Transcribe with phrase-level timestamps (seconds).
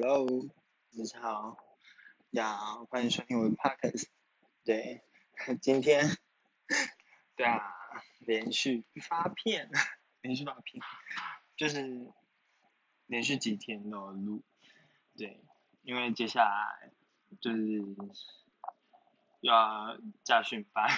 [0.00, 0.28] Hello，
[0.96, 1.56] 大家好，
[2.30, 2.56] 呀，
[2.88, 4.06] 欢迎收听我的 Podcast。
[4.62, 5.02] 对，
[5.60, 6.06] 今天，
[7.34, 7.60] 对啊，
[8.20, 9.68] 连续发片，
[10.22, 10.80] 连续发片，
[11.56, 12.12] 就是
[13.06, 14.44] 连续几天都录。
[15.16, 15.42] 对，
[15.82, 16.92] 因为接下来
[17.40, 17.82] 就是
[19.40, 20.88] 要驾训班，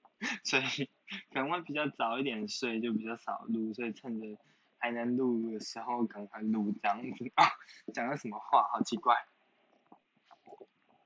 [0.44, 0.90] 所以
[1.32, 4.38] 可能会比较早一点睡，就比较少录，所以趁着。
[4.80, 7.44] 还能录的时候赶快录这样子啊，
[7.92, 9.14] 讲了什么话好奇怪。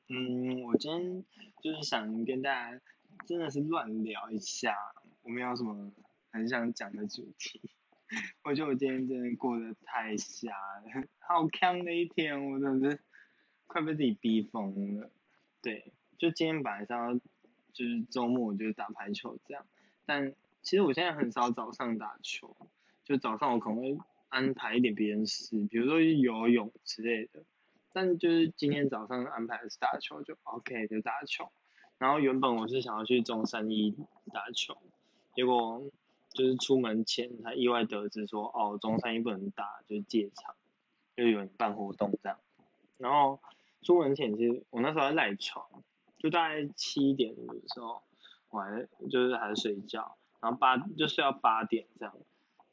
[0.09, 1.25] 嗯，我今天
[1.61, 2.81] 就是想跟大家
[3.27, 4.77] 真的是乱聊一下，
[5.23, 5.93] 我没有什么
[6.31, 7.61] 很想讲的主题。
[8.45, 13.01] 我觉得我今天真的过得太瞎了，好康的一天，我真的是
[13.67, 15.11] 快被自己逼疯了。
[15.63, 17.21] 对，就今天晚上
[17.73, 19.67] 就是周末就是打排球这样，
[20.05, 22.55] 但其实我现在很少早上打球。
[23.05, 27.45] 就早上我可能会安排一点别人事，比如说游泳之类的，
[27.93, 31.51] 但就是今天早上安排的是打球，就 OK 就打球。
[31.99, 33.93] 然后原本我是想要去中山一
[34.33, 34.77] 打球，
[35.35, 35.83] 结果
[36.31, 40.57] 就是出门前才意外得知说，哦中山一不能打，就是借场，
[41.15, 42.39] 就有人办活动这样。
[42.99, 43.41] 然后
[43.83, 45.65] 出门前其实我那时候在赖床，
[46.19, 48.03] 就大概七点的时候，
[48.51, 52.17] 我还就是还在睡觉，然后八就睡到八点这样。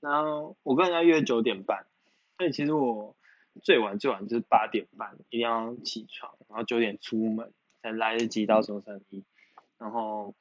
[0.02, 1.86] 然后我跟人家约九点半，
[2.38, 3.16] 所以其实我
[3.62, 9.24] 最晚最晚就是八点半一定要起床，然后九点出门才来得及到中山一。
[9.78, 10.34] 然后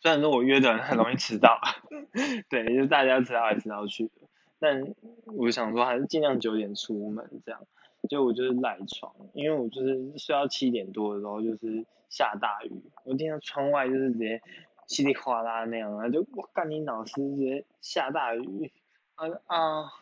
[0.00, 1.60] 虽然说我约的人很容易迟到，
[2.50, 4.12] 对，就是大家迟到来迟到去的，
[4.58, 4.94] 但
[5.26, 7.60] 我想说还是尽量九点出门这样。
[8.08, 14.42] 就我就是赖床，因为我就是睡到七点多的时候就是下大雨，我听到窗外就是直接。
[14.88, 18.72] 稀里哗啦那样啊，就我干你老师直接下大雨，
[19.16, 19.92] 啊啊，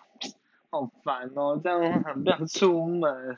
[0.71, 3.37] 好烦哦，这样很不想出门。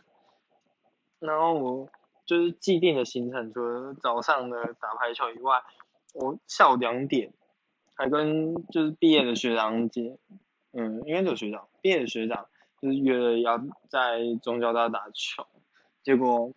[1.19, 1.89] 然后我
[2.27, 5.63] 就是既定的行程，除了早上的打排球以外，
[6.13, 7.33] 我下午两点
[7.95, 10.19] 还跟就是毕业的学长姐，
[10.73, 12.47] 嗯，应该是学长，毕业的学长
[12.83, 13.59] 就是约了要
[13.89, 15.47] 在中交大打球，
[16.03, 16.53] 结果。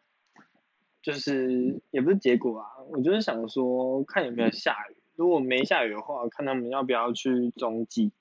[1.03, 8.11] 就是也不是结果啊，我就是想说看有没有下雨，如果没下雨的话，看他们要不要去中继，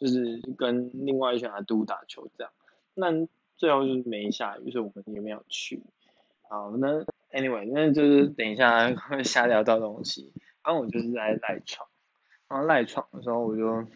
[0.00, 2.52] 就是跟另外一群阿都打球这样。
[2.94, 5.80] 那最后就是没下雨，所以我们也没有去。
[6.48, 10.32] 好，那 anyway，那就是等一下会瞎聊到东西。
[10.64, 11.88] 然后我就是在赖床，
[12.48, 13.86] 然后赖床的时候我就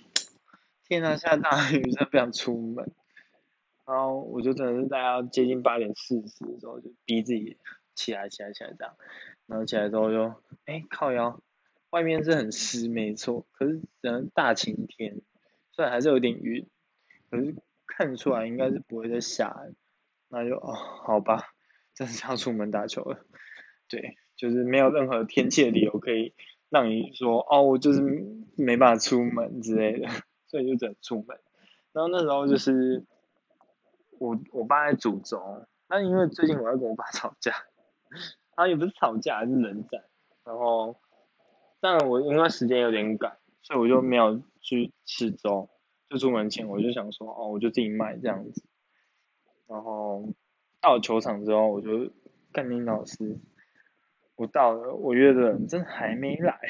[0.87, 2.89] 天啊下大雨，真的不想出门。
[3.85, 7.57] 然后我就真的是在要接近八点四十的时候就逼自己。
[7.97, 8.95] 起来，起来，起来，这样，
[9.50, 10.33] 然后起来之后就，
[10.65, 11.43] 哎，靠腰，
[11.91, 15.21] 外面是很湿，没错，可是人大晴天，
[15.72, 16.69] 虽然还是有点晕，
[17.28, 19.66] 可是看出来应该是不会再下，
[20.28, 21.49] 那就哦，好吧，
[21.94, 23.27] 真是要出门打球了，
[23.88, 26.32] 对，就是没有任何天气的理由可以
[26.69, 28.00] 让你说，哦，我就是
[28.56, 30.09] 没办法出门之类的，
[30.47, 31.37] 所以就只能出门，
[31.93, 33.05] 然后那时候就是
[34.21, 37.53] 我我爸在煮粥，那因为最近我要跟我爸吵架。
[38.60, 40.04] 他也不是吵架，是冷战。
[40.44, 41.00] 然后，
[41.81, 45.71] 但我因为时间有点赶，所以我就没有去吃粥。
[46.10, 48.62] 就出门前我就想说，哦，我就自己买这样子。
[49.66, 50.34] 然后
[50.78, 52.12] 到球场之后，我就
[52.53, 53.38] 干林老师，
[54.37, 56.60] 我到了，我约的人真还没来。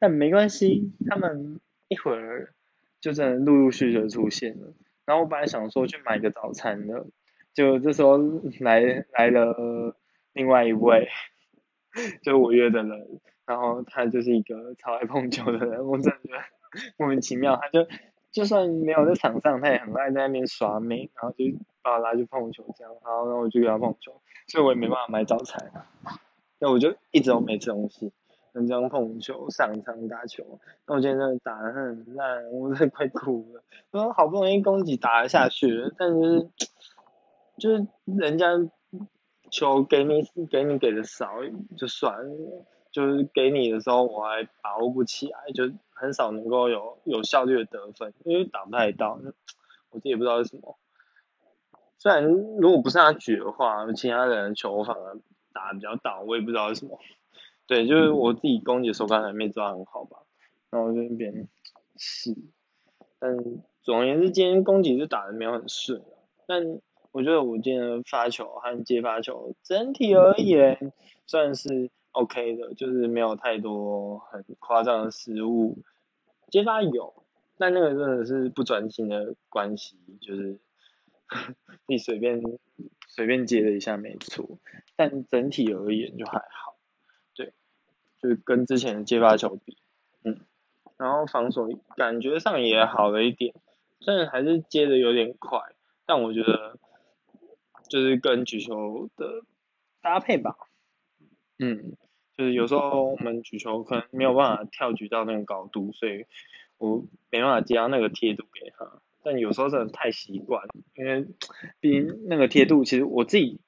[0.00, 2.52] 但没关系，他们一会儿
[3.00, 4.74] 就真的陆陆续续出现了。
[5.06, 7.06] 然后我本来想说去买个早餐的，
[7.54, 8.18] 就这时候
[8.60, 9.96] 来来了。
[10.34, 11.08] 另外一位，
[12.22, 16.40] 就是我约的人，然后他就是一个超爱碰球的人，我真的觉得
[16.98, 17.56] 莫名其妙。
[17.56, 17.86] 他就
[18.32, 21.44] 就算没有在场上，他也很爱在那边耍美，然后就
[21.82, 25.70] 把我拉去碰球这样，然后然后我就给他碰球，所以我也没办法买早餐，
[26.58, 28.12] 那我就一直都没吃东西，
[28.54, 30.58] 能这样碰球上场打球。
[30.88, 33.62] 那我今天真的打的很烂，我真的快哭了。
[33.92, 36.50] 说好不容易攻击打了下去，但是
[37.56, 38.48] 就是人家。
[39.50, 41.30] 球给你给你给的少
[41.76, 42.16] 就算，
[42.90, 49.18] 就是给你的时候我还把握不起来，就很少能够有有效率的得分，因为打不太到，
[49.90, 50.76] 我自己也不知道是什么。
[51.98, 55.18] 虽然如果不是他举的话，其他人球反而
[55.52, 56.98] 打的比较到，我也不知道是什么。
[57.66, 60.18] 对，就是我自己攻击手感还没抓很好吧，
[60.70, 61.48] 然后那边
[61.96, 62.34] 是，
[63.18, 63.36] 但
[63.82, 66.02] 总而言之，今天攻击是打的没有很顺，
[66.46, 66.80] 但。
[67.14, 70.92] 我觉得我今天发球和接发球整体而言
[71.28, 75.78] 算是 OK 的，就是没有太多很夸张的失误。
[76.50, 77.14] 接发有，
[77.56, 80.58] 但那个真的是不专心的关系，就是
[81.86, 82.42] 你随便
[83.06, 84.58] 随便接了一下没错，
[84.96, 86.74] 但整体而言就还好，
[87.36, 87.52] 对，
[88.20, 89.78] 就是跟之前的接发球比，
[90.24, 90.40] 嗯，
[90.96, 93.54] 然后防守感觉上也好了一点，
[94.00, 95.60] 虽然还是接的有点快，
[96.06, 96.76] 但我觉得
[97.88, 99.42] 就是跟举球的
[100.00, 100.56] 搭配吧，
[101.58, 101.96] 嗯，
[102.36, 106.26] 就是有时候我们举球可能没有办法跳举到那个高度，所以
[106.78, 109.00] 我没办法接到那个贴度给他。
[109.22, 110.66] 但有时候真的太习惯，
[110.96, 111.26] 因为
[111.80, 113.60] 毕竟那个贴度，其实我自己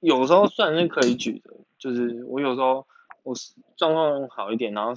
[0.00, 2.86] 有时候算是可以举的，就是我有时候
[3.22, 3.34] 我
[3.76, 4.94] 状况好一点，然后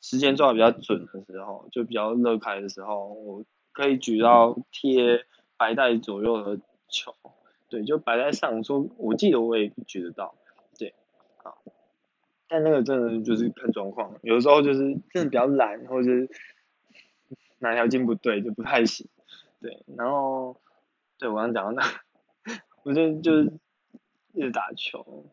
[0.00, 5.26] 时间抓的比较准的时候，就比较乐开的时候，我可以举到贴
[5.58, 7.14] 白带左右的球，
[7.68, 10.34] 对，就摆在上，说我记得我也举得到，
[10.78, 10.94] 对，
[11.42, 11.58] 好，
[12.48, 14.80] 但那个真的就是看状况，有时候就是
[15.12, 16.28] 真的比较懒，或者是
[17.58, 19.08] 哪条筋不对就不太行。
[19.60, 20.56] 对，然后，
[21.18, 23.52] 对我刚讲到那，我就就是
[24.34, 25.24] 一直打球，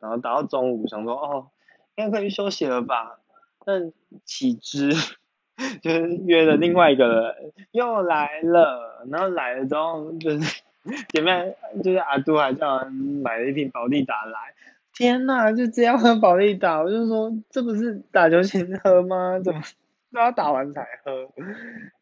[0.00, 1.50] 然后打到中午，想说哦，
[1.96, 3.20] 应该可以休息了吧？
[3.66, 3.92] 但
[4.24, 4.92] 岂知，
[5.82, 10.62] 就是约了另外一个人又来了，然后来了之后就是
[11.12, 14.54] 前面就是阿杜还叫人买了一瓶宝利达来，
[14.92, 19.38] 天呐，就只要喝宝利达，我就说这不是打球前喝吗？
[19.40, 19.60] 怎么
[20.12, 21.30] 都要打完才喝？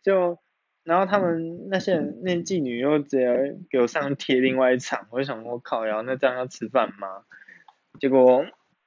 [0.03, 0.39] 就。
[0.85, 7.25] 然后他们那些人那妓女又直接给我上贴另外一场，我就想我靠，然后那这样要吃饭吗？
[7.99, 8.45] 结果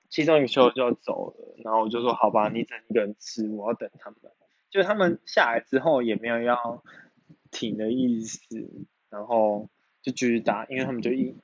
[0.08, 4.20] 其中一个球就要走了，然后我就说好吧，你整一个人吃，我要等他们。
[4.70, 6.84] 就他们下来之后也没有要
[7.50, 8.70] 停的意思，
[9.10, 9.68] 然后
[10.07, 11.38] 就继续打，因为他们就硬，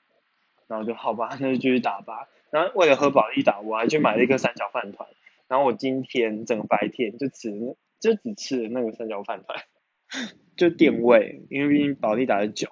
[0.68, 2.30] 然后就好吧，那就继续打吧。
[2.50, 5.10] 然后为了喝保利达，我还去买了一个三角饭团，
[5.50, 9.60] 然后我今天整个白天就只，就只吃了那个三角饭团。
[10.56, 12.69] 就垫胃，因为毕竟保利达的酒，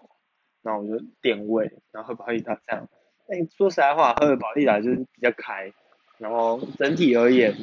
[0.62, 2.88] 然后我就垫胃，然后喝保利达这样。
[3.28, 5.74] 哎，说实在话，喝的保利达就是比较开，
[6.20, 7.54] 然后整体而言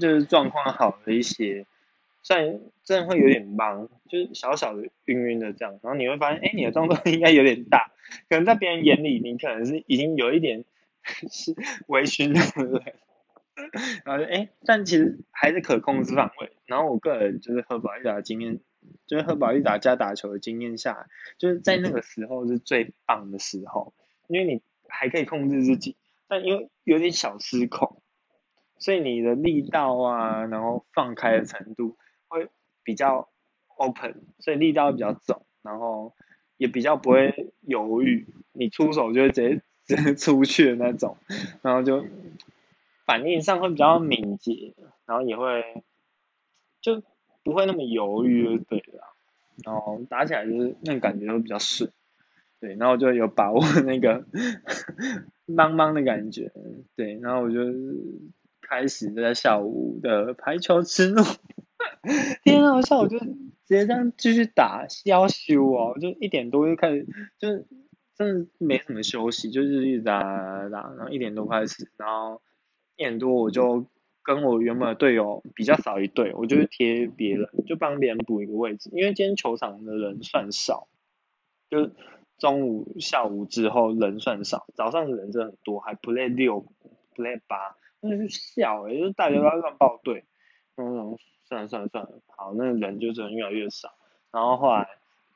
[0.00, 1.66] 就是状况好了一些。
[2.22, 7.92] 虽然真的会有点忙，就是小小的晕晕的这样，然后你会发现，哎，你的动作应该有点大，
[8.28, 10.64] 可能在别人眼里，你可能是已经有一点
[11.30, 11.54] 是
[11.86, 12.94] 微醺的人。
[14.04, 16.52] 然后哎，但其实还是可控制范围。
[16.66, 18.60] 然后我个人就是喝保利达的经验。
[19.06, 21.06] 就是和保利达加打球的经验下，
[21.36, 23.92] 就是在那个时候是最棒的时候，
[24.26, 25.96] 因为你还可以控制自己，
[26.28, 28.00] 但因为有点小失控，
[28.78, 31.98] 所以你的力道啊，然后放开的程度
[32.30, 32.48] 会
[32.82, 33.28] 比较
[33.76, 36.14] open，所以力道比较重，然后
[36.56, 41.18] 也比较不会犹豫，你出手就会直接直接出去的那种，
[41.60, 42.06] 然后就
[43.04, 44.72] 反应上会比较敏捷，
[45.04, 45.84] 然后也会
[46.80, 47.02] 就。
[47.42, 49.00] 不会那么犹豫，对的，
[49.64, 51.90] 然后打起来就是那个感觉会比较顺，
[52.60, 54.26] 对，然后就有把握那个
[55.56, 56.52] 邦邦的感觉，
[56.96, 57.60] 对，然后我就
[58.60, 61.22] 开始在下午的排球之路，
[62.44, 63.26] 天啊， 我下午就直
[63.66, 67.06] 接这样继续打，消休哦，就一点多就开始，
[67.38, 67.66] 就是
[68.14, 72.40] 真的没什么休息，就是一直打打打，然后一点多开始，然后
[72.96, 73.86] 一点多我就。
[74.22, 78.90] 跟我原本的队友比较少一队，我就是贴别人，就帮别人补一个位置。
[78.92, 80.88] 因为今天球场的人算少，
[81.70, 81.92] 就是
[82.38, 86.66] 中午、下午之后人算少，早上的人真的很多，还 play 六、
[87.16, 90.24] play 八，那是笑诶，就是大家都要乱报队。
[90.80, 93.92] 嗯，算了算了算了，好，那人就真的越来越少。
[94.32, 94.88] 然后后来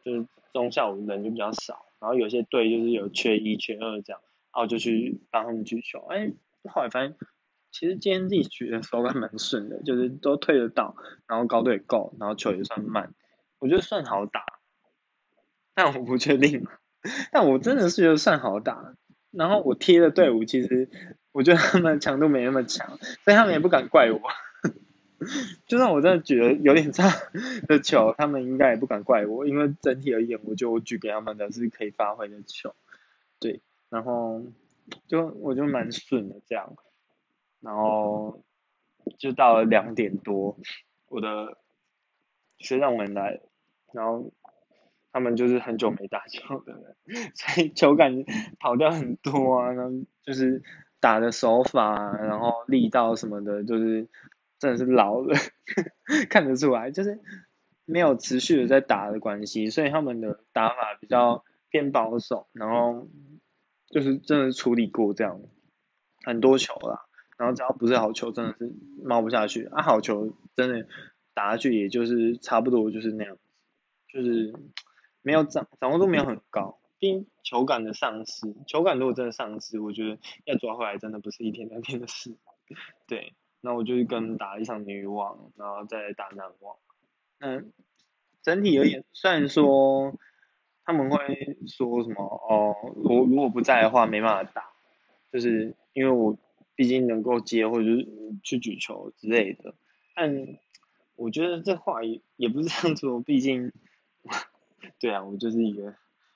[0.04, 4.20] 就是中下午人就比较少，然后有些队就是有缺一、缺二这样，
[4.52, 6.04] 然后就去帮他们举球。
[6.08, 6.32] 哎，
[6.68, 7.14] 后来发现。
[7.76, 10.94] 其实今天自己举的手感蛮顺的，就是都退得到，
[11.26, 13.12] 然后高度也够，然后球也算慢，
[13.58, 14.44] 我觉得算好打。
[15.74, 16.68] 但我不确定，
[17.32, 18.94] 但我真的是觉得算好打。
[19.32, 20.88] 然后我贴的队伍其实，
[21.32, 24.20] 我觉得他们强度没那么强，所以他们也不敢怪我。
[25.66, 27.08] 就算我真的举得有点差
[27.66, 32.74] 的球，他们应该也不敢怪我，因为整体而言，我就举给他们的是可以发挥的球。
[33.38, 34.42] 对，然后
[35.08, 36.76] 就我就蛮顺的这样。
[37.60, 38.44] 然后
[39.18, 40.58] 就到了两点多，
[41.08, 41.56] 我的
[42.58, 43.40] 学长们来，
[43.94, 44.32] 然后
[45.10, 48.24] 他们就是很久没打球的人，所以球感
[48.58, 50.62] 跑掉很多啊，然后就是
[51.00, 54.06] 打的手法，然后力道什么的，就是
[54.64, 55.36] 真的是老了，
[56.30, 57.20] 看得出来，就是
[57.84, 63.06] 没有持续的在打的关系，所以他们的打法比较偏保守，然后
[63.90, 65.38] 就是真的处理过这样
[66.24, 67.04] 很多球啦。
[67.36, 69.82] 然后只要不是好球，真的是冒不下去啊！
[69.82, 70.86] 好球真的
[71.34, 73.36] 打下去，也就是差不多就是那样，
[74.10, 74.54] 就是
[75.20, 76.80] 没有掌掌握度没有很高。
[77.00, 82.34] 并球感的丧失，球感如果真的丧失，我觉得要抓回来真的不是一天两天的事。
[83.06, 86.76] 对，那我就跟打一场女网，然后再打男网。
[87.38, 87.72] 嗯，
[88.42, 90.14] 整体而言，虽然说
[90.84, 94.70] 他们会说什么哦，我如果不在的话没办法打，
[95.32, 96.36] 就是因为我
[96.74, 98.06] 毕竟能够接或者是
[98.42, 99.74] 去举球之类的，
[100.14, 100.58] 但
[101.16, 103.72] 我觉得这话也也不是这样说，毕竟，
[105.00, 105.94] 对啊，我就是一个。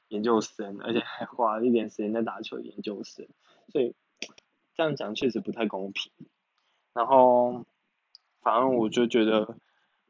[0.08, 2.58] 研究生，而且还花了一点时间在打球。
[2.61, 3.28] 研究生，
[3.70, 3.94] 所以
[4.75, 6.11] 这样讲确实不太公平。
[6.99, 7.64] 然后，
[8.43, 9.57] 反正我就觉得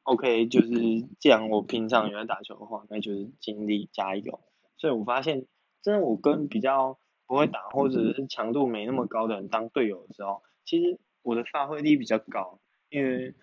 [0.05, 0.71] ，OK，就是
[1.19, 4.41] 既然我平常有在打球的话，那就是尽力加油。
[4.79, 5.45] 所以我发现，
[5.83, 13.35] 真的我跟比较不会打或者是强度没那么高的人当队友的时候，其实我的发挥力比较高，因为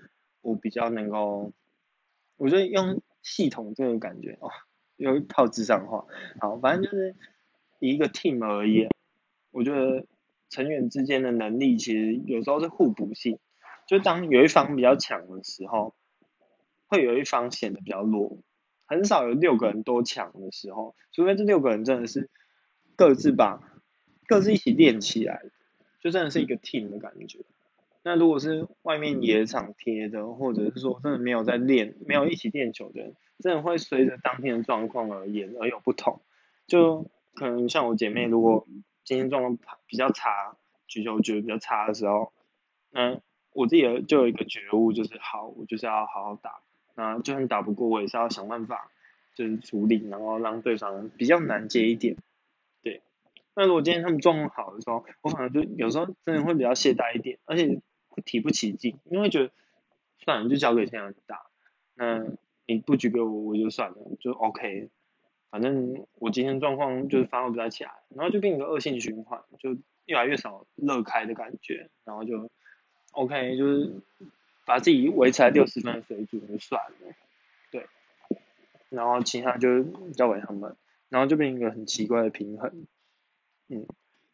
[0.42, 1.52] 我比较能够，
[2.38, 4.50] 我觉得用系统这种感觉哦。
[4.96, 6.08] 有一套智商话，
[6.42, 7.16] 好，反正就是
[7.78, 8.90] 一个 team 而言，
[9.52, 10.08] 我觉得
[10.56, 13.40] 成员之间的能力其实有时候是互补性，
[13.88, 15.94] 就当有一方比较强的时候，
[16.88, 18.38] 会有一方显得比较弱，
[18.86, 22.30] 很少有六个人都强的时候，除非这六个人真的是
[22.96, 23.60] 各自把
[24.28, 25.42] 各自一起练起来，
[26.00, 27.40] 就真的是一个 team 的感觉。
[28.02, 36.22] 那如果是外面野场贴的，或者是说真的没有在练，没有一起练球的人，真的会随着当天的状况而言而有不同。
[36.66, 38.68] 就可能像我姐妹，如果
[39.06, 39.58] 今天状况
[39.88, 40.58] 比较差，
[40.88, 42.34] 举球觉得比较差的时候，
[42.90, 43.22] 那
[43.54, 46.60] 我自己就有一个觉悟，就是好，我就是要好好打。
[46.96, 48.92] 那就算打不过，我也是要想办法，
[49.36, 52.18] 就是处理，然后让对方比较难接一点。
[52.84, 53.02] 对。
[53.56, 57.68] 那如果今天他们状况好的时候，我可能就有时候真的会比较懈怠一点，而且
[58.10, 58.22] 会。
[58.24, 59.52] 提不起劲，因为觉得
[60.24, 61.48] 算了，就交给这样打。
[61.96, 62.26] 那
[62.66, 64.90] 你不举给我，我就算了，就 OK。
[65.56, 72.50] 反正我今天状况就是发挥不太起来，然后就变成一个恶性循环，就越来越少乐开的感觉，然后就
[73.14, 73.94] OK，就是
[74.66, 77.16] 把自己维持在六十分的水准就算了。
[77.72, 77.88] 对，
[78.90, 79.82] 然后其他就
[80.12, 80.76] 交给他们，
[81.08, 82.86] 然后就变成一个很奇怪的平衡。
[83.70, 83.88] 嗯，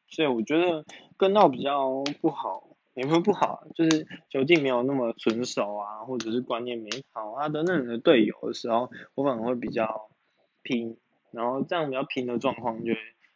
[0.08, 0.86] 所以我觉得
[1.18, 2.68] 跟到比较不好。
[2.94, 10.10] 也不是不好，就是球技没有那么纯熟啊，或者是观念没好啊等等的队友的时候，我反而会比较
[10.62, 10.98] 拼，
[11.31, 12.93] 然后这样比较拼的状况就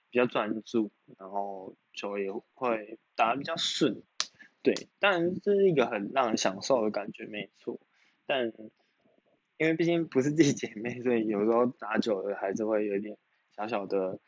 [0.10, 4.04] 比较专注，然后球也会打得比较顺，
[4.62, 7.80] 对，当然这是一个很让人享受的感觉，没错，
[8.26, 8.54] 但
[9.58, 13.18] 因为毕竟不是自己姐妹，所以有时候打久了还是会有点
[13.56, 14.20] 小小的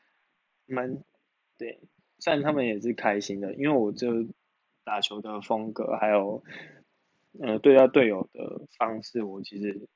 [0.65, 1.03] 闷，
[1.57, 1.79] 对，
[2.19, 4.27] 虽然他们也是开心的，因为我就。
[4.87, 6.41] 打球的风格，还有，
[7.41, 9.89] 呃，对待队友的方式，我其实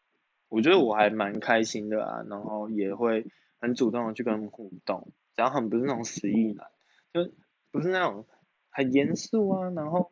[0.50, 3.26] 我觉得我还蛮开心的啊，然后也会
[3.62, 6.68] 很主动的去跟他们互动，只要他们不是那种死意男，
[7.14, 7.32] 就
[7.72, 8.26] 不是那种
[8.70, 10.12] 很严肃啊，然后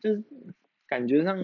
[0.00, 0.24] 就是
[0.88, 1.38] 感觉上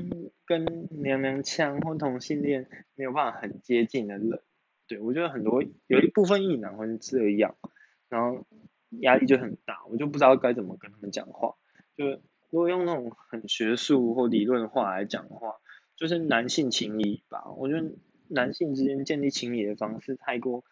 [0.45, 4.41] 跟娘娘腔或同性恋没有办法很接近的人，
[4.89, 7.55] 对我觉得很多有一部分异男会是这样，
[8.09, 8.45] 然后
[9.01, 11.55] 压力就很大，我就不知道该怎么跟他们讲话，
[11.95, 12.21] 就。
[12.53, 15.61] 如果用那种很学术或理论的话来讲的话，
[15.95, 17.49] 就是男性情谊吧。
[17.53, 17.93] 我觉得
[18.27, 20.65] 男性之间建立情谊的方式太过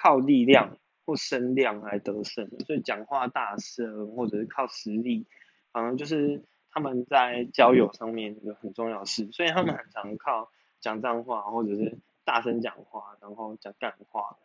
[0.00, 5.26] 靠力量或声量来得胜，所以讲话大声或者是靠实力，
[5.72, 9.28] 反而就是他们在交友上面有很重要的事。
[9.32, 10.50] 所以他们很常靠
[10.80, 14.36] 讲脏话或者是大声讲话，然后讲干话，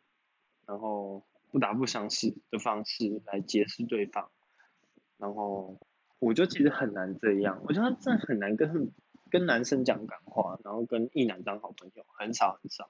[0.66, 4.30] 然后不打不相识的方式来结识对方，
[5.18, 5.78] 然后。
[6.20, 8.94] 我就其实很难这样，我觉得真的很难跟
[9.30, 12.90] 跟男生讲感话，然后跟异男当好朋友，很少很少。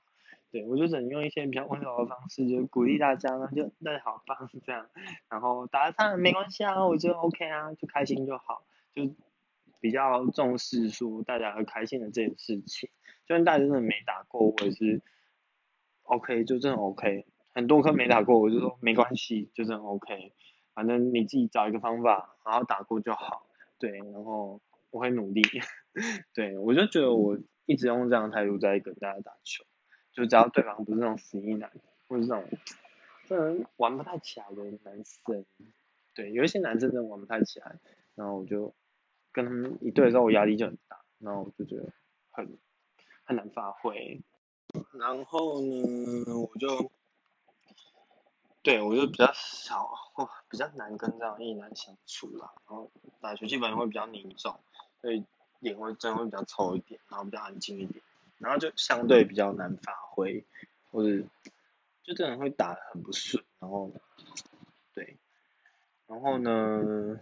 [0.53, 4.88] 对我就只能用一些比较温柔的方式，就鼓励大家，那就那好棒 这样，
[5.27, 9.10] 然后打得差没关系啊，我觉得 OK 啊，就开心就好，就
[9.79, 12.91] 比较重视说大家会开心的这件事情。
[13.25, 15.01] 就算大家真的没打过，我也是
[16.03, 17.25] OK，就真的 OK。
[17.55, 20.33] 很多科没打过，我就说没关系，就真的 OK。
[20.75, 23.48] 反正你自己找一个方法，好好打过就好。
[23.79, 25.41] 对，然后我会努力。
[26.33, 29.63] 对，我就觉得我一直用这样的态度在跟大家打球，
[30.13, 31.70] 就只要对方不是那种死硬男，
[32.08, 32.48] 或者这种
[33.27, 35.46] 这种玩不太起来的男生，
[36.13, 37.79] 对，有一些男生真的玩不太起来，
[38.15, 38.74] 然后我就
[39.32, 41.91] 跟他们一对的时候，我压力就很大，然后我就觉得
[42.32, 42.58] 很
[43.25, 44.22] 很难发挥。
[44.93, 46.91] 然后呢，我就。
[48.65, 49.91] 对，我就比较少，
[50.48, 52.50] 比较难跟这样异男相处啦。
[52.65, 52.89] 然后
[53.20, 54.58] 打球基本上会比较凝重，
[55.01, 55.25] 所以
[55.60, 58.01] 脸会真会比较臭一点，然后比较安静一点，
[58.43, 60.45] 然后就相对比较难发挥，
[60.91, 61.25] 或者
[62.03, 63.89] 就这人会打的很不顺，然后
[64.93, 65.17] 对，
[66.07, 67.17] 然后呢，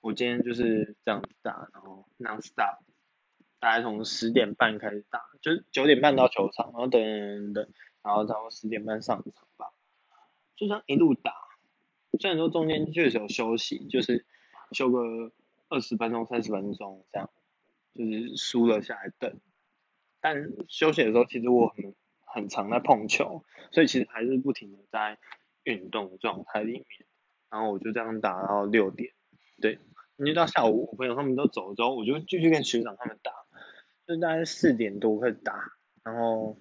[0.00, 2.78] 我今天就是这样打，然后 non stop，
[3.60, 7.68] 大概从十点半开始打，就是九点半到球场，然后等等等，
[8.02, 9.66] 然后到十点半上场吧，
[10.56, 11.34] 就这样一路打，
[12.18, 14.24] 虽然说中间确实有休息，就是
[14.72, 15.30] 休个
[15.68, 17.30] 二十分钟、三十分钟这样，
[17.94, 19.38] 就是输了下来等，
[20.20, 25.18] 但休息的时候其实我很很常在碰球，所以其实还是不停的在
[25.64, 26.86] 运动状态里面，
[27.50, 29.12] 然后我就这样打到六点，
[29.60, 29.78] 对，
[30.16, 33.32] 一直到下午我朋友他们都走了之后，我就继续跟学长他们打，
[34.06, 35.72] 就大概四点多开始打，
[36.02, 36.56] 然后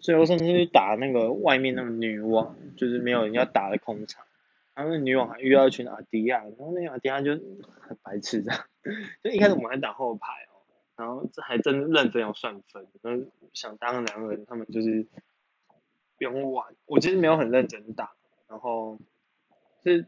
[0.00, 4.24] 最后甚至去打那个外面那个女网，就是没有人要打的空场，
[4.74, 8.64] 然后那女网还遇到一群阿迪亚，然后那阿迪亚就很白痴这样，
[9.24, 10.53] 就一开始我们还打后排哦，
[10.96, 15.06] 然后这还真认真要算分，然后想当两个人他们就是
[16.18, 18.12] 不用玩，我其实没有很认真打，
[18.48, 18.98] 然后
[19.82, 20.06] 是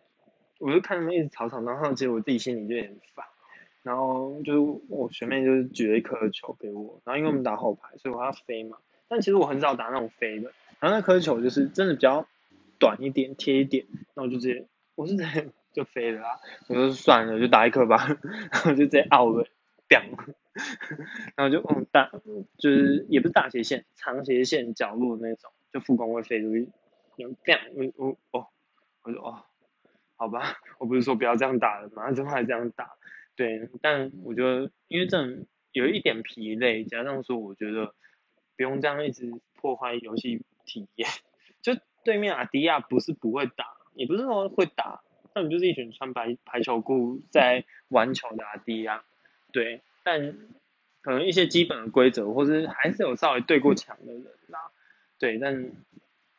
[0.58, 3.26] 我就看他们一直吵吵闹闹，其实我自己心里就有点烦。
[3.82, 8.78] 然后就我学妹就是举了一颗球给我，然后因为我们打后排，所以我要飞嘛。
[9.06, 10.50] 但其实我很少打那种飞的，
[10.80, 12.26] 然后那颗球就是真的比较
[12.80, 14.66] 短一点、贴一点，那我就直接
[14.96, 16.40] 我是直接 就飞了啦。
[16.66, 18.08] 我说算了，就打一颗吧，
[18.50, 19.46] 然后就直接 out 了，
[21.36, 22.10] 然后就嗯大
[22.58, 26.70] 就是也不是大斜线，长斜线角落那种，就副攻会飞出去，
[27.16, 28.46] 有变我我哦，
[29.02, 29.44] 我说哦，
[30.16, 32.96] 好吧，我不是说不要这样打的嘛，怎么还这样打？
[33.36, 37.94] 对，但我觉得因为这种有一点疲累，加上说我觉得
[38.56, 41.08] 不用这样一直破坏游戏体验。
[41.60, 45.02] 就对面阿迪亚不是不会打，也不是说会打，
[45.34, 49.04] 他们就是一群穿白排球裤在玩球的阿迪亚。
[49.56, 50.36] 对，但
[51.00, 54.70] 可能一些基本的规则，或是还是有稍微对过墙的人啦。
[55.18, 55.72] 对，但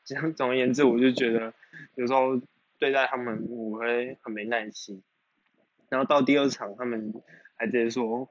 [0.05, 1.51] 这样总而言之，我就觉得
[1.95, 2.39] 有时候
[2.77, 5.01] 对待他们我会很没耐心。
[5.89, 7.12] 然后到第二场，他们
[7.56, 8.30] 还直接说：“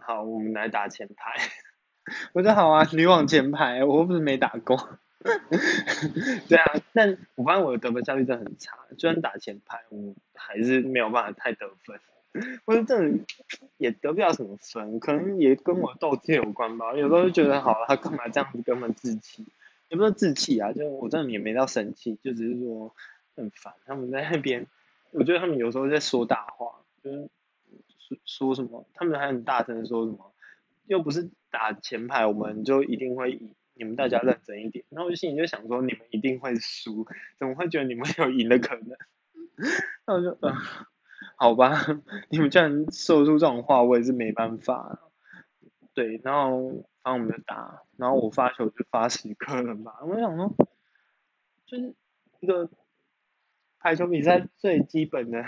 [0.00, 1.34] 好，我们来打前排。
[2.32, 4.98] ”我说：“好啊，你往前排，我又不是没打过。
[6.48, 12.00] ”对啊，但我发现我的得分效率真的很差，就算打前排，我还是没有办法太得分。
[12.64, 12.96] 我说这
[13.76, 16.92] 也得不了什么分，可能也跟我斗志有关吧。
[16.94, 19.44] 有时候就觉得，好了，他干嘛这样子跟我们置气？
[19.88, 22.94] 也不是置气啊，就我真的也没到生气，就只是说
[23.36, 23.74] 很烦。
[23.86, 24.66] 他们在那边，
[25.12, 26.80] 我觉得他们有时候在说大话。
[27.02, 27.28] 就是
[27.98, 30.32] 说说什么，他们还很大声说什么，
[30.86, 34.84] 又不是打前排，我们就一定会赢，你们大家认真一点。
[34.88, 37.06] 然后我就心里就想说，你们一定会输，
[37.38, 38.96] 怎么会觉得你们有赢的可能？
[40.06, 40.52] 那我就，呃，
[41.44, 41.74] 好吧，
[42.30, 44.98] 你们既然说出这种话，我也是没办法。
[45.92, 46.70] 对，然后
[47.02, 49.98] 反正我们就打，然后我发球就发十颗了吧。
[50.06, 50.54] 我想说，
[51.66, 51.94] 就是
[52.40, 52.70] 一个
[53.78, 55.44] 排球比赛最基本的。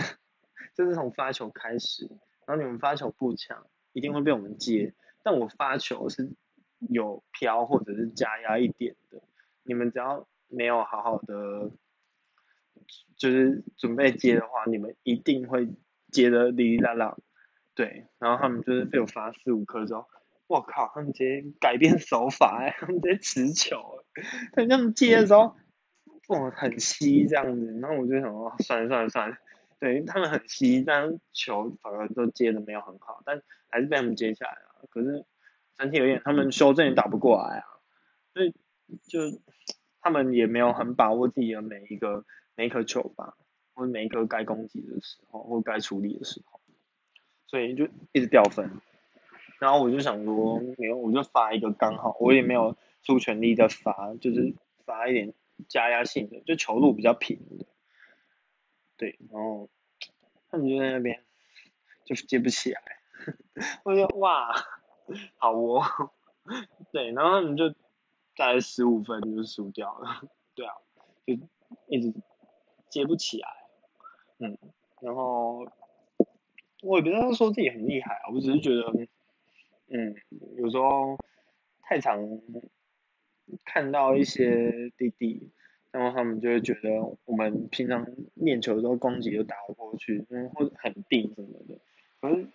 [0.74, 2.06] 就是从发球开始，
[2.46, 4.92] 然后你们发球不强，一定会被我们接。
[5.22, 6.34] 但我发球是
[6.90, 9.22] 有飘或者是加压一点的，
[9.62, 11.70] 你们只要没有好好的，
[13.16, 15.66] 就是准备接的话，你们一定会
[16.16, 17.16] 接的哩哩啦啦。
[17.74, 20.06] 对，然后他们就是被我发四五颗之后，
[20.46, 24.02] 我靠，他们直接改变手法 哎，他们直接持球，
[24.52, 25.54] 但他们接的时候，
[26.28, 29.36] 哇，很稀这样子，然后我就想说，算了算了算了。
[29.78, 34.88] 对他们很稀，但球反而都接的没有很好，但还是被他们接下来了。
[34.88, 35.26] 可是
[35.76, 37.64] 整体而言，他们修正也打不过来啊，
[38.32, 38.54] 所以
[39.06, 39.20] 就
[40.00, 42.24] 他们也没有很把握自己的每一个
[42.54, 43.36] 每一颗球吧，
[43.76, 46.58] 或者每一个该攻击的时候或该处理的时候，
[47.46, 48.70] 所以就一直掉分。
[49.60, 55.32] 然后我就想说，没有我就发一个刚好，我也没有出全力的发，就是发一点
[55.68, 57.66] 加压性的，就球路比较平的。
[58.96, 59.68] 对，然后
[60.50, 61.22] 他们就在那边
[62.04, 62.82] 就是接不起来，
[63.84, 64.54] 我就哇，
[65.36, 65.82] 好哦，
[66.92, 67.70] 对，然后他们就
[68.36, 70.22] 大概十五分就输掉了，
[70.54, 70.72] 对啊，
[71.26, 71.34] 就
[71.88, 72.14] 一直
[72.88, 73.48] 接不起来，
[74.38, 74.58] 嗯，
[75.00, 75.66] 然后
[76.82, 79.06] 我也不是说自己很厉害啊，我只是觉得，
[79.88, 80.14] 嗯，
[80.56, 81.18] 有时候
[81.82, 82.40] 太常
[83.64, 85.50] 看到一些弟弟。
[85.92, 91.78] 然后他们就会觉得我们平常练球的时候攻击就打不过去，嗯，或者很定什么的。
[92.20, 92.46] 可是，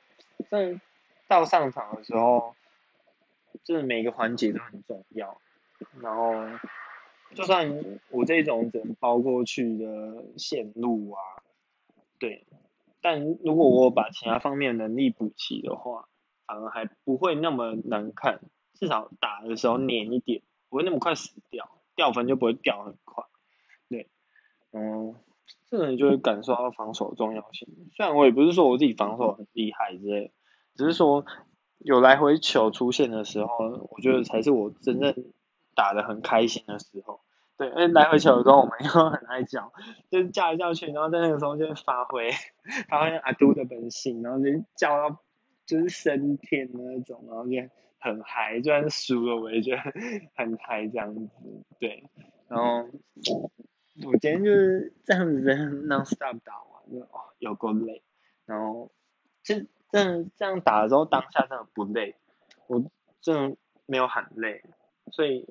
[0.48, 0.80] 但
[1.28, 2.54] 到上场的时候，
[3.63, 5.41] 就是每个环节都很重要。
[6.02, 6.36] 然后，
[7.34, 11.20] 就算我这种只能包过去的线路啊，
[12.21, 12.45] 对，
[13.01, 16.07] 但如果我把其他方面能力补齐的话，
[16.45, 18.39] 反而还不会那么难看。
[18.75, 23.23] 至少打的时候黏一点，不会那么快死掉，掉分就不会掉很快。
[23.89, 24.10] 对，
[24.71, 25.15] 嗯
[25.65, 27.67] 这个人就会感受到防守重要性。
[27.95, 30.31] 虽然我也不是说我自己防守很厉害之类，
[30.75, 31.25] 只是说
[31.79, 35.15] 有来回球出现的时候，我觉得才是我真正
[35.75, 37.21] 打的很开心的时候。
[37.62, 39.71] 对，因为来回球的时候我们又很爱叫，
[40.10, 42.32] 就是叫来叫去，然后在那个时候就发挥
[42.89, 44.45] 发挥阿杜的本性，然后就
[44.76, 45.24] 叫到
[45.65, 47.52] 就是升天的那种，然后就
[48.00, 49.82] 很嗨，就算输了我也觉得
[50.36, 51.30] 很嗨这样子。
[51.80, 52.10] 对，
[52.47, 52.89] 然后。
[54.06, 55.54] 我今天就是这样子
[55.86, 58.02] non stop 打完，就哦有够累，
[58.45, 58.89] 然后
[59.43, 62.15] 其实真的这样打的时候当下真的不累，
[62.67, 62.82] 我
[63.19, 64.63] 真的没有很累，
[65.12, 65.45] 所以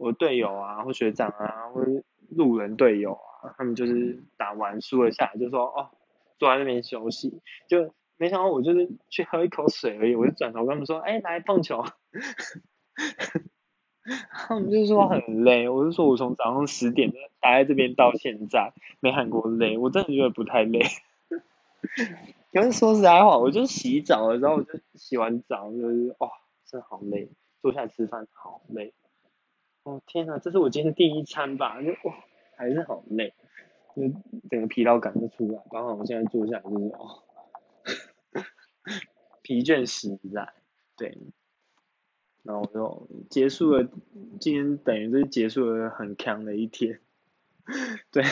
[0.00, 1.84] 我队友啊或学长啊或
[2.30, 5.90] 路人队友啊，他们就是打完输了下来就说哦
[6.38, 11.84] 坐在那边休息，就没想到我就是去喝一口水而已，我就转头跟他们说哎来碰球。
[14.32, 20.80] 他们就说很累，我就说我从早上十点待在这边到现在没喊过累，我真的觉得不太累。
[22.52, 26.30] 可是说实在话，我就洗澡的时候，我就洗完澡就是哇，
[26.64, 27.28] 真的好累，
[27.60, 28.94] 坐下来吃饭好累。
[29.84, 31.80] 哦天哪，这是我今天第一餐吧？
[31.82, 32.14] 就哇，
[32.56, 33.32] 还是好累，
[33.96, 34.02] 就
[34.50, 35.62] 整个疲劳感就出来。
[35.70, 37.22] 刚好我现在坐下来就是哦，
[39.42, 40.52] 疲倦实在，
[40.96, 41.18] 对。
[42.42, 43.86] 然后就结束了，
[44.40, 46.98] 今天等于是结束了很强的一天。
[48.10, 48.24] 对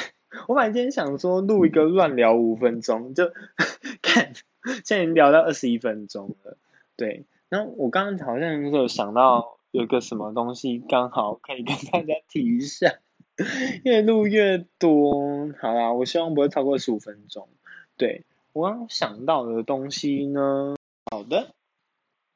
[0.46, 3.30] 我本来今天想说录一个乱聊五分钟，就
[4.00, 4.32] 看
[4.64, 6.56] 现在已经聊到二十一分钟了。
[6.96, 12.94] 对，然后我刚刚好像是有想到有个什么东西，刚好可以跟大家提一下。
[13.84, 17.48] 越录越多，好啦，我希望不会超过十五分钟。
[17.96, 20.76] 对我刚想到的东西呢，
[21.10, 21.54] 好的，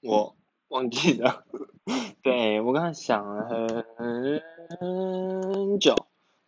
[0.00, 0.34] 我。
[0.68, 1.44] 忘记了，
[2.24, 5.94] 对我刚才想了很久，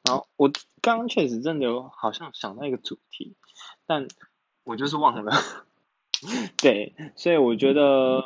[0.02, 3.36] 然后我刚刚确实真的有好像想到一个主题，
[3.86, 4.08] 但
[4.62, 5.32] 我就是忘了，
[6.56, 8.24] 对，所以我觉得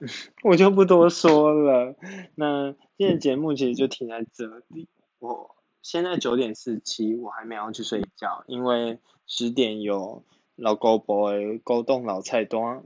[0.44, 1.94] 我就不多说了。
[2.34, 4.88] 那今天节目其实就停在这里。
[5.18, 10.24] 我现在九点四七，我还没有去睡觉，因为十点有
[10.56, 12.82] 老高 boy 勾动老菜端。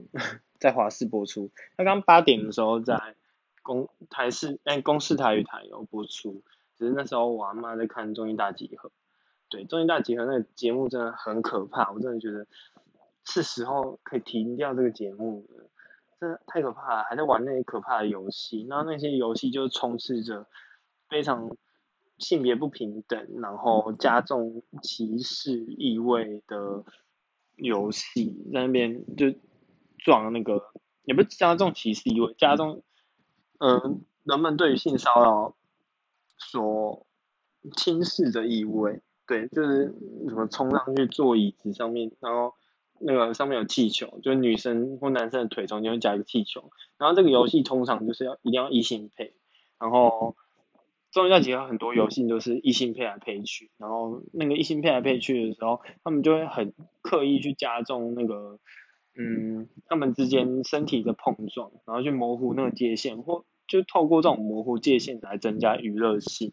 [0.59, 3.15] 在华视播出，他刚八点的时候在
[3.63, 6.41] 公台视哎公视台语台有播出，
[6.77, 8.89] 只是那时候我阿妈在看综艺大集合，
[9.49, 12.47] 对综艺大集合那个节目真的很可怕，我真的觉得
[13.25, 15.45] 是时候可以停掉这个节目，
[16.47, 20.47] 太可怕了，还在玩那些可怕的游戏，然后那些游戏就充斥着
[21.09, 21.55] 非常
[22.17, 26.83] 性别不平等，然后加重歧视意味的
[27.55, 29.33] 游戏，在那边就。
[30.05, 30.61] 撞那个
[31.05, 32.83] 也不是加重歧视意味，加重
[33.59, 35.55] 嗯人们对于性骚扰
[36.37, 37.07] 所
[37.77, 39.95] 轻视的意味，对，就是
[40.27, 42.53] 什么冲上去坐椅子上面，然后
[42.99, 49.33] 那个上面有气球，就是女生或男生的腿中间会夹一个气球，然后这个游戏通常就是要一定要异性配，
[49.79, 50.35] 然后
[51.11, 58.59] 中间结合很多游戏都是异性配来配去，然后那个异性配来配去的时候，他们就会很刻意去加重那个。
[59.15, 66.51] 嗯，他们之间身体的碰撞，然后去模糊那个界限，或就透过这种模糊界限来增加娱乐性。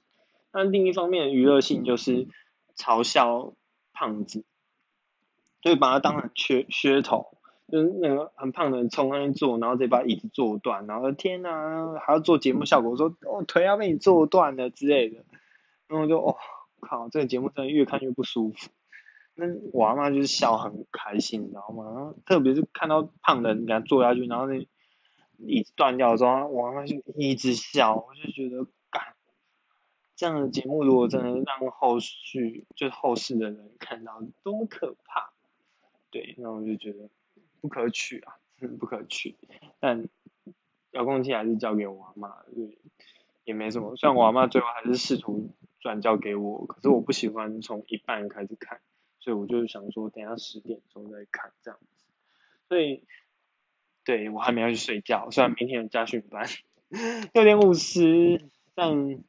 [0.53, 2.29] 那另一方面，娱乐性就是
[2.77, 3.55] 嘲笑
[3.95, 4.45] 胖子，
[5.61, 7.37] 就把他当成噱噱头，
[7.69, 15.25] 就是那个很胖的人冲上去坐，然后再把椅子坐断，然后天哪，还要做节目效果，说哦腿要被你坐断了之类的，
[15.87, 16.37] 然后就哦
[16.81, 18.71] 靠，这个节目真的越看越不舒服。
[19.35, 21.85] 那我阿妈就是笑很开心，你知道吗？
[21.85, 24.67] 然后特别是看到胖的人给他坐下去，然后那
[25.39, 28.67] 椅子断掉的时候，我阿妈就一直笑，我就觉得，
[30.17, 35.31] 这样的节目如果真的让后续就是后世的人看到，多么可怕！
[36.11, 37.09] 对，那我就觉得
[37.61, 38.39] 不可取啊，
[38.79, 39.37] 不可取。
[39.79, 40.09] 但
[40.93, 42.79] 遥控器还是交给我阿妈，对，
[43.45, 43.97] 也没什么。
[43.97, 48.81] 虽然我阿妈最后还是试图转交给我，可是我不喜欢从一半开始看。
[49.23, 52.07] 所以我就想说，等下十点钟再看这样子。
[52.69, 53.05] 所以，
[54.03, 56.49] 对我还没要去睡觉，虽然明天有家训班，
[57.35, 59.23] 六点五十，但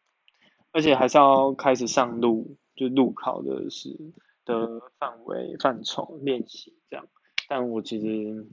[0.71, 3.99] 而且还是要开始上路，就路考的是
[4.45, 7.07] 的范围范畴练习这样。
[7.47, 8.47] 但我其实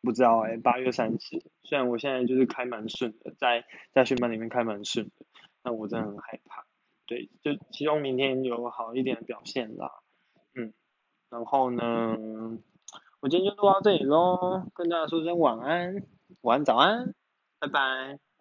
[0.00, 5.26] 不知道哎，八月三十，虽然我现在就是开蛮顺的，在在训班里面开蛮顺的，
[5.62, 6.66] 但我真的很害怕。
[7.06, 10.00] 对，就希望明天有好一点的表现啦。
[10.54, 10.72] 嗯，
[11.30, 12.16] 然后呢，
[13.20, 16.04] 我今天就录到这里喽，跟大家说声晚安，
[16.40, 17.14] 晚安早安，
[17.60, 18.31] 拜拜。